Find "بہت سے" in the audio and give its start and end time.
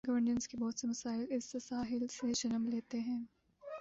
0.57-0.87